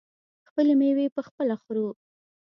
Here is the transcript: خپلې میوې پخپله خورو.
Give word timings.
خپلې 0.49 0.73
میوې 0.79 1.05
پخپله 1.15 1.55
خورو. 1.61 1.87